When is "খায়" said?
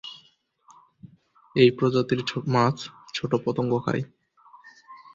3.85-4.03